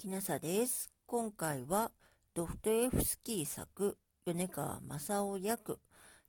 [0.00, 0.90] きなさです。
[1.04, 1.90] 今回は
[2.32, 5.78] ドフトエフスキー作米川正夫役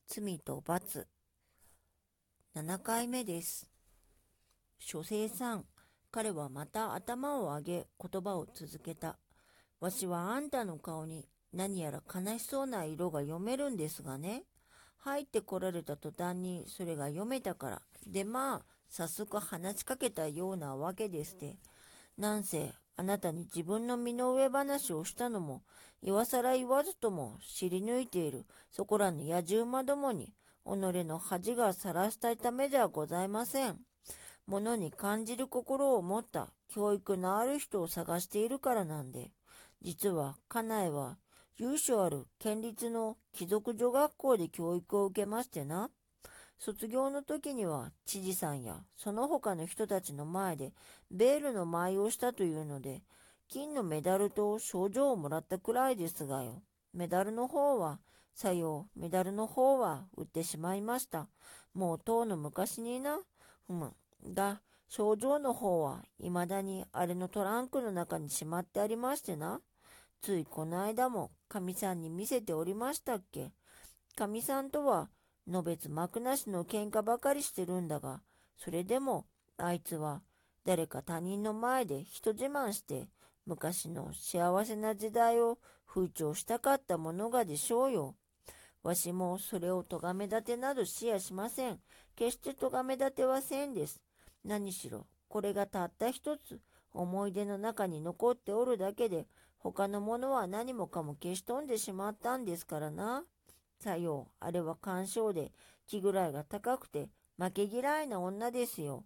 [0.05, 1.07] 罪と罰
[2.53, 3.65] 7回目です。
[4.77, 5.63] 書生さん、
[6.11, 9.17] 彼はまた頭を上げ言葉を続けた。
[9.79, 14.43] わしはあんたの顔に何やら悲しそうな色が読めるんですがね。
[14.97, 17.81] 入ってこられた途端にそれが読めたから。
[18.05, 21.55] でまあ、早速話しかけたようなわけですて。
[22.17, 25.63] なんせ、あなたに自分の身の上話をしたのも、
[26.01, 30.33] 今更言わずとも知り抜いているそこらの野獣馬どもに、
[30.65, 30.69] 己
[31.05, 33.79] の恥がさらしたいためではございません。
[34.47, 39.31] 物に感じる心を持った教育のある人を探しているからなんで、
[39.81, 41.17] 実は家内は
[41.57, 45.89] 由緒ある県立の貴族女学校で教育を受けましてな。
[46.63, 50.73] 卒業の時には知事さんやその他の人たちの前で
[51.09, 53.01] ベールの舞をしたというので、
[53.49, 56.61] 金のメダルと賞状をもらったくらいですがよ。
[56.93, 57.99] メダルの方は、
[58.35, 61.27] さよう、メダルの方は売ってしまいました。
[61.73, 63.17] もうとうの昔にな。
[63.65, 63.95] ふむ。
[64.31, 69.61] が、症状の方は未だにあれのトランクの中にしまってありましてな。
[70.21, 73.51] ついこの間もかみさんに見せておりましたっけ。
[74.15, 75.09] かみさんとは
[75.51, 78.21] のべつ幕なしの喧嘩ばかりしてるんだが、
[78.57, 79.25] それでも
[79.57, 80.21] あいつは
[80.65, 83.07] 誰か他人の前で人自慢して
[83.45, 88.15] 昔の幸せな時代を風潮したかったものがでしょうよ。
[88.83, 91.79] わしもそれを咎め立てなどしやしません。
[92.15, 94.01] 決して咎め立てはせんです。
[94.43, 96.59] 何しろ、これがたった一つ
[96.93, 99.27] 思い出の中に残っておるだけで、
[99.59, 103.23] 他のものは何もかも消し飛んでしまったんですからな。
[103.81, 105.51] さよ、あれは干渉で、
[105.87, 109.05] 気ぐらいが高くて、負け嫌いな女ですよ。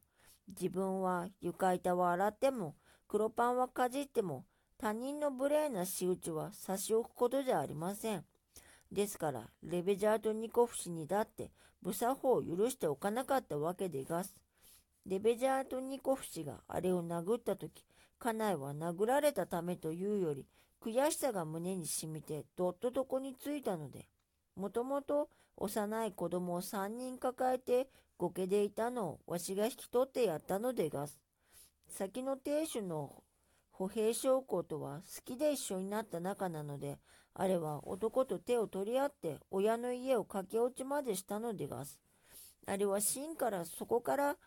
[0.49, 2.75] 自分は床板を洗っても、
[3.07, 4.45] 黒パンはかじっても、
[4.77, 8.25] 他人の無礼な仕打ちは差し置くことじゃありません。
[8.91, 11.51] ですから、レベジャートニコフ氏にだって、
[11.81, 14.35] 無作法を許しておかなかったわけでがす。
[15.05, 17.85] レベジャートニコフ氏があれを殴ったとき、
[18.19, 20.45] 家内は殴られたためというより、
[20.81, 24.09] 悔しさが胸に染みてどっと床についたので、
[24.55, 31.19] もともと幼い子供を三人抱えて御家でいたのをわしが引き取ってやったのでがす。
[31.87, 33.23] 先の亭主の
[33.71, 36.97] 歩兵将校とは好きで一緒になった仲なので、
[37.33, 41.99] あれは男と手を取り合って親の家を駆け落ちまでしたのでがす。
[42.65, 44.37] あれは芯からそこから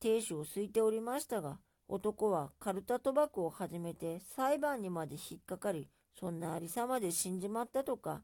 [0.00, 1.58] 亭主をすいておりましたが、
[1.88, 8.22] 男はカルタ賭博を始めて裁判にまで引っかかり、そんなありさまで死んじまったとか、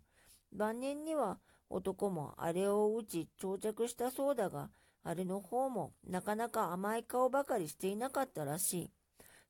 [0.53, 1.39] 晩年には
[1.71, 4.71] 男もあれを打ち長着したそうだが、
[5.05, 8.91] あれの方もなかなか甘い顔ばかりしていなかったらしい。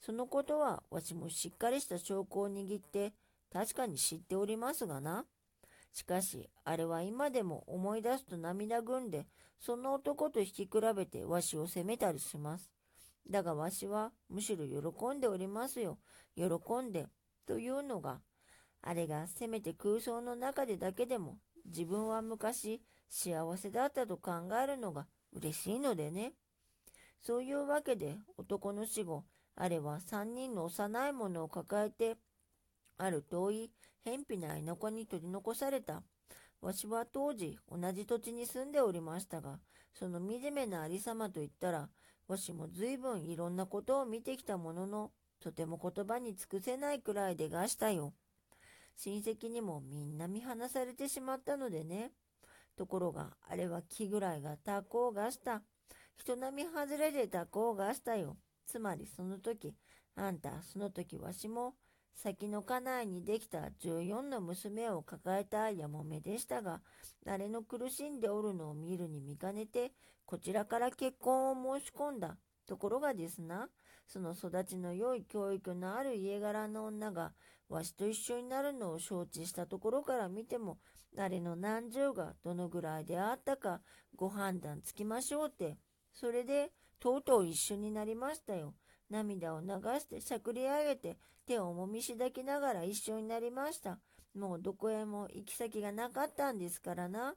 [0.00, 3.12] そのことはわしもしっかりした証拠を握って
[3.52, 5.24] 確かに知っておりますがな。
[5.92, 9.26] しかし、あれは今でも思い出すと涙ぐんで、
[9.58, 12.70] その男と引き比べてわしを責めたりします。
[13.28, 15.98] だがわしはむしろ喜んでおりますよ。
[16.36, 16.44] 喜
[16.82, 17.06] んで。
[17.46, 18.20] というのが
[18.82, 26.32] あれがせめて空想の中でだけでも自分は昔幸せだったと考えるのが嬉しいのでね。
[27.20, 29.24] そういうわけで男の死後、
[29.56, 32.16] あれは三人の幼い者を抱えて、
[32.96, 33.70] ある遠い
[34.04, 36.02] 偏僻な田舎に取り残された。
[36.60, 39.58] わしは当時同じ土地に住んでおりましたが、
[39.94, 41.88] その惨めなありさまといったら、
[42.26, 45.10] わしも随分いろんなことを見てきたものの、
[45.40, 48.12] とても言葉に尽くせないくらいでがしたよ。
[48.98, 52.10] 親戚にもみんな見放されてしまったのでね。
[52.76, 55.62] ところが、あれは木ぐらいがタコをがした。
[56.16, 58.36] 人並み外れでタコをがしたよ。
[58.66, 59.76] つまりその時、
[60.16, 61.74] あんた、その時わしも、
[62.12, 66.82] 先の家内にできた14の娘を抱えたやもめでしたが、
[67.24, 69.92] あれの苦しんでおるのを見るに見かねて、
[70.26, 72.36] こちらから結婚を申し込んだ。
[72.66, 73.68] ところがですな、
[74.08, 77.32] その育ちの良い教育のある家柄の女が、
[77.68, 80.78] わしと一緒になるのを承知したところから見ても、
[81.16, 83.80] あれの何十がどのぐらいであったか
[84.16, 85.76] ご判断つきましょうって。
[86.12, 88.74] それで、とうとう一緒になりましたよ。
[89.10, 89.68] 涙を流
[90.00, 91.16] してしゃくり上げて
[91.46, 93.98] 手をもみしだきながら一緒になりました。
[94.34, 97.34] もうどこへも行き先がなかったんですからな。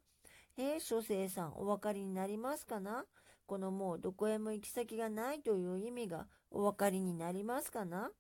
[0.57, 3.05] えー、諸生さんお分かりになりますかな？
[3.45, 8.11] このもうどこへも行き先がないという意味がお分かりになりますかな？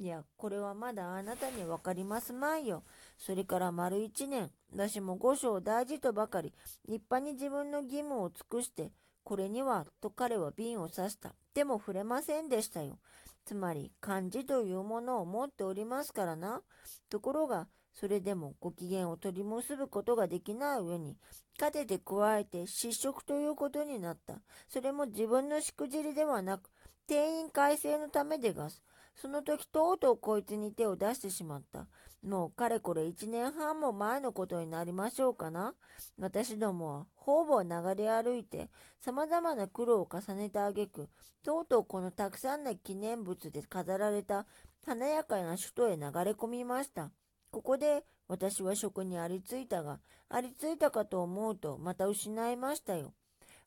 [0.00, 2.84] いや、これはまだあなたに分かりますまいよ。
[3.18, 6.54] それから丸一年、私も五章大事とばかり、
[6.86, 8.92] 立派に自分の義務を尽くして、
[9.24, 11.34] これには、と彼は瓶を刺した。
[11.52, 13.00] でも触れませんでしたよ。
[13.44, 16.62] つまり漢字というものを持っておりますからな。
[17.10, 21.16] ところが、それでもご機嫌を取り結ぶことができない上に、
[21.58, 24.40] 勝てて加えて失職ということになった。
[24.68, 26.70] それも自分のしくじりではなく、
[27.08, 28.80] 定員改正のためでがす。
[29.20, 31.88] その時とうとうこいつに手を出してしまった。
[32.22, 35.74] もうかれこれ一年半も前のことになりましょうかな。
[36.18, 38.70] 私どもはほぼ流れ歩いて
[39.00, 41.08] 様々な苦労を重ねた挙句、
[41.44, 44.46] とうとうこのたくさんの記念物で飾られた
[44.86, 47.10] 華やかな首都へ流れ込みました。
[47.50, 49.98] ここで私は職にありついたが、
[50.28, 53.12] ありついたかと思うとまた失いましたよ。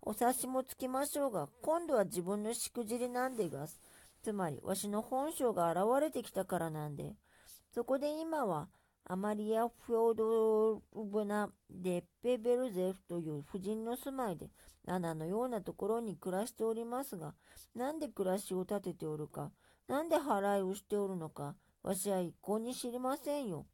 [0.02, 3.80] お察しもつきましょうが、今度は自分のしくじりなんでがす。
[4.22, 7.16] つまり、わしの本性が現れてきたからなんで。
[7.74, 8.70] そこで今は、
[9.06, 14.50] アマリア・フョードルブナ・デッペベルゼフという夫人の住まいで、
[14.88, 17.34] 穴のようなところに暮らしておりますが、
[17.76, 19.52] なんで暮らしを立てておるか、
[19.88, 23.66] なんで払いをしておるのか、わしは一向に知りませんよ。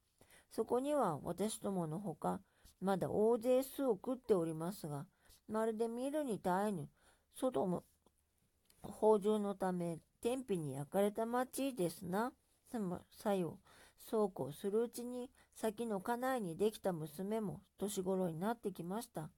[0.49, 2.39] そこには私どものほか、
[2.79, 5.05] まだ大勢巣を食っておりますが、
[5.49, 6.89] まるで見るに耐えぬ、
[7.35, 7.83] ソドム、
[8.81, 12.31] 宝珠のため、天日に焼かれた町ですな。
[13.11, 13.59] さよ、
[13.99, 19.29] そうこうするうちに、先の家内にできた娘も年頃になってきました。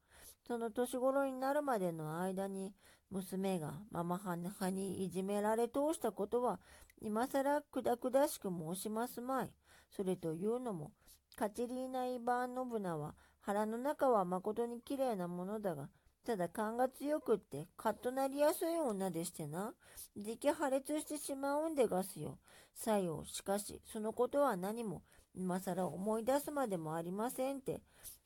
[0.47, 2.73] その年頃になるまでの間に、
[3.11, 6.59] 娘がママ母にいじめられ通したことは、
[7.01, 9.51] 今更くだくだしく申しますまい。
[9.89, 10.91] それというのも、
[11.35, 15.89] カチリーナ・イバーノブナは腹の中はまことにきれいなものだが、
[16.25, 19.73] ただ勘が強くってカッとなりやすい女でしてな。
[20.17, 22.37] じき破裂してしまうんでがすよ。
[22.73, 25.01] さよ、しかし、そのことは何も、
[25.33, 27.81] 今更思い出すまでもありませんって。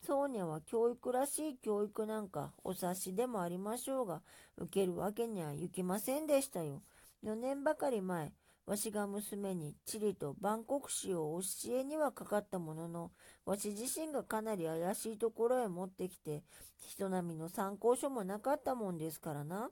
[0.05, 4.21] ソーニャは教育らしい教育なんかお察しでもありましょうが、
[4.57, 6.81] 受けるわけにはいきませんでしたよ。
[7.23, 8.33] 4年ばかり前、
[8.65, 13.11] わしが娘に地理と万国史を教えにはかかったものの、
[13.45, 16.43] わし自身がかなり怪しいところへ持ってきて、
[16.77, 19.69] 人並みの参考書もなかったもんですからな。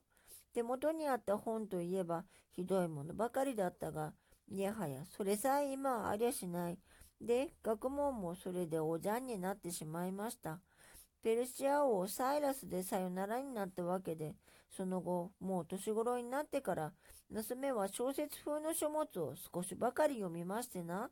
[0.53, 4.13] 手元にあった本といえば、ひどいものばかりだったが、
[4.49, 6.77] いやはや、それさえ今はありゃしない。
[7.21, 10.59] で、学問もそれでおじゃんになってしまいました。
[11.23, 14.35] ペルシア王サイラスでさよならになったわけで、
[14.75, 16.93] その後、もう年頃になってから、
[17.29, 21.11] 娘は小説風の書物を少しばかり読みましてな。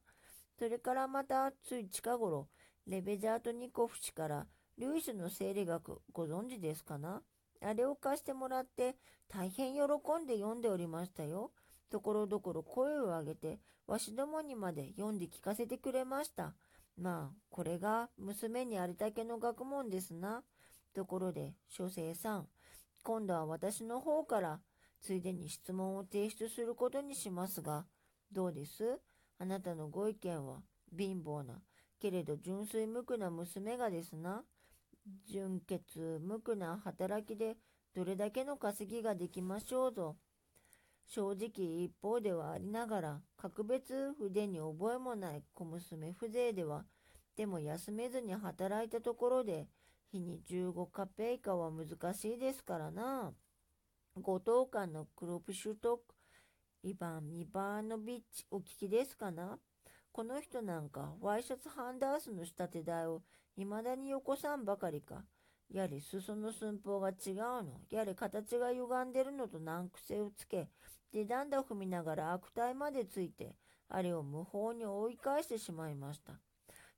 [0.58, 2.48] それからまた、つい近頃、
[2.88, 4.48] レベジャートニコフ氏から、
[4.80, 7.22] ルイスの生理学、ご存知ですかな
[7.62, 8.96] あれを貸してもらって、
[9.28, 9.82] 大変喜
[10.22, 11.52] んで読んでおりましたよ。
[11.92, 16.56] ところどころ声を上げて、わしどもにまで読んで聞かせてくれました。
[17.00, 20.44] まあ、これが娘にありだけの学問ですな。
[20.94, 22.48] ところで、書生さん、
[23.04, 24.60] 今度は私の方から
[25.02, 27.86] ついでに質問を提出することにしますが、
[28.32, 29.00] どうです？
[29.38, 30.62] あなたのご意見は、
[30.98, 31.62] 貧乏な、
[32.02, 34.44] けれど純粋無垢な娘がですな、
[35.26, 37.56] 純潔無垢な働きで
[37.96, 40.18] どれだけの稼ぎができましょうぞ。
[41.10, 46.86] 正直一方ではありながら、格別筆に覚えもない小娘風情では、
[47.36, 49.68] でも休めずに働いたところで、
[50.12, 53.34] 日に15カペイカは難しいですからな。
[54.16, 56.02] 五等間のクロプシュト
[56.84, 59.58] イバン・ニバーノビッチお聞きですかな
[60.12, 63.22] この人なんかワイシャツハンダースの仕立て台を
[63.58, 65.24] 未だによこさんばかりか。
[65.72, 67.66] やれ裾の寸法が違うの？
[67.92, 70.68] やれ形が歪んでるのと難癖をつけ、
[71.14, 73.56] でだんだ踏みながら悪態までついて、
[73.88, 76.34] あれを無法に追い返してしまいました。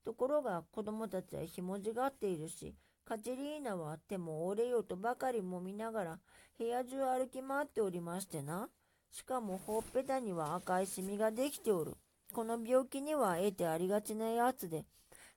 [0.04, 2.74] ところが子供たちはひもじがっているし、
[3.04, 6.20] カチリーナは手も折れようとばかりもみながら
[6.58, 8.70] 部屋中歩き回っておりましてな。
[9.12, 11.98] しかもほっぺたには赤いシミができておる。
[12.32, 14.86] この病気には得てありがちなやつで、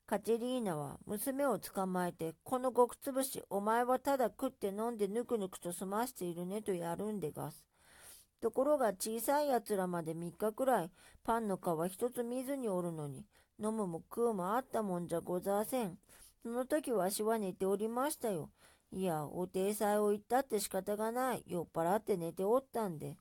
[0.06, 7.64] カチェリーナは娘を捕まえて、このごくつぶし、お前はただ食って飲んでぬくぬくと済ましているねとやるんでがす。
[8.42, 10.90] ところが小さい奴らまで3日くらい
[11.24, 13.24] パンの皮一つ見ずにおるのに、
[13.58, 15.96] 飲むも食うもあったもんじゃござせん。
[16.42, 18.50] その時わしは寝ておりましたよ。
[18.92, 21.44] いや、お体裁を言ったって仕方がない。
[21.46, 23.16] 酔っ払って寝ておったんで。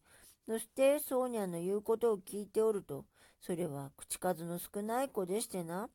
[0.45, 3.05] そして、ソーニャの言うことを聞いておると、
[3.39, 5.89] それは口数の少ない子でしてな。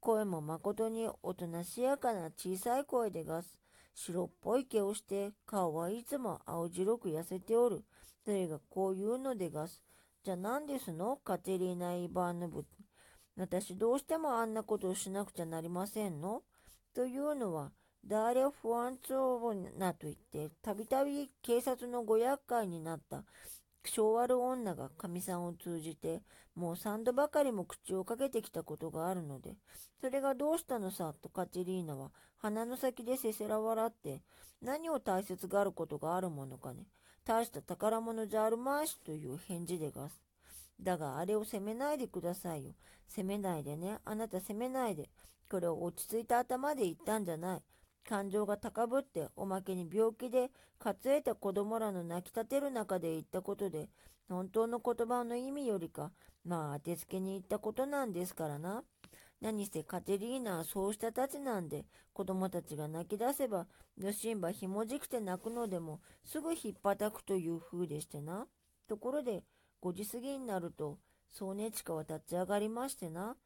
[0.00, 3.58] 声もまことにおとなしやかな小さい声でがす。
[3.94, 7.82] 白っぽい毛をして、顔はいつも青白く痩せておる。
[8.24, 9.82] それがこう言うのでがす。
[10.22, 11.16] じゃあ何ですの？
[11.16, 12.64] カテリーナ・イバーヌブ。
[13.36, 16.42] 私どうしてもあんなことをしなくちゃなりませんの？
[16.94, 17.72] というのは、
[18.06, 23.24] ダーレ・フアンツォーナと言って、たびたび警察のご厄介になった、
[23.90, 26.22] 性悪女がかみさんを通じて、
[26.54, 29.56] もう三度ばかりも口をかけてきたことがあるので、
[30.00, 34.22] それがどうしたのさ、とカチリーナは鼻の先でせせら笑って、
[34.62, 36.86] 何を大切があることがあるものかね。
[37.24, 40.22] 大した宝物じゃあるまいし、という返事でがす。
[40.80, 42.72] だがあれを責めないでくださいよ。
[43.08, 43.98] 責めないでね。
[44.04, 45.10] あなた責めないで。
[45.50, 47.62] これを落ち着いた頭で言ったんじゃない。
[48.08, 53.90] 感情が高ぶっておまけに病気でかつえた子供らの泣き立てる中で言ったことで
[54.30, 56.10] 本当の言葉の意味よりか
[56.42, 58.82] まあ当てつけに言ったことなんですからな。
[59.40, 68.46] 何せカテリーナはそうしたたちなんで子供たちが泣き出せばよしんばひもじくて泣くのでもすぐひっぱたくという風でしてな。
[68.88, 69.44] ところで
[69.82, 70.98] 5時過ぎになると
[71.30, 73.36] ソーネチカは立ち上がりましてな。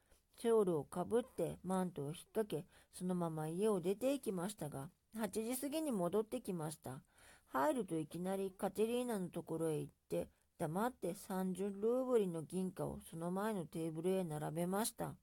[0.43, 6.99] チョールをかぶってマントを引っ掛け、そのまま家を出て行きましたが、8時過ぎに戻ってきました。
[7.53, 10.27] 入るといきなりカテリーナのところへ行って、
[10.59, 15.15] 黙って30ルーブリの銀貨をその前のテーブルへ並べました。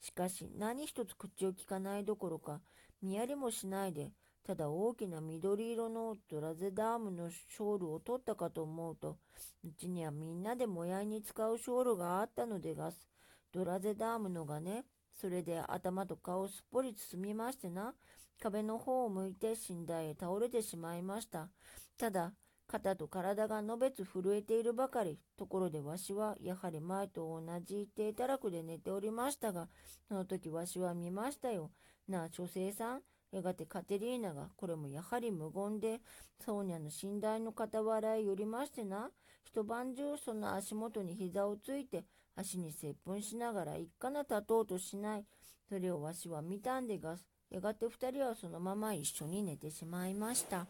[0.00, 2.60] しかし何一つ口を聞かないどころか、
[3.02, 4.12] 見やりもしないで、
[4.46, 9.16] ただ大きな緑色のドラゼダームのショールを取ったかと思うと、
[9.64, 13.13] うちにはみんなでもやいに使うショールがあったのでがす。
[13.54, 14.84] ドラゼダームのがね、
[15.14, 17.94] それで頭と顔をすっぽり包みましてな、
[18.42, 21.48] 壁の方を向いて寝台へ倒れてしまいました。
[21.96, 22.32] ただ、
[22.66, 25.20] 肩と体がのべつ震えているばかり。
[25.36, 29.68] ところでわしは、やはり前と同じ低たらくで寝ておりましたが、
[30.08, 31.70] その時わしは見ましたよ。
[32.08, 33.02] なあ、書生さん。
[33.30, 36.00] やがてカテリーナが、これもやはり無言で、
[36.44, 39.10] ソーニャの寝台の傍らへ寄りましてな、
[39.44, 42.04] 一晩中その足元に膝をついて、
[42.36, 45.24] 足に接吻しながら一かな立とうとしない。
[45.68, 47.16] それをわしは見たんでが。
[47.50, 50.66] やがて二人はそのまま一緒に寝てしまいました。